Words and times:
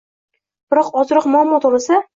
Biroq, 0.75 0.91
ozroq 1.05 1.31
muammo 1.37 1.65
tug‘ilsa 1.69 2.07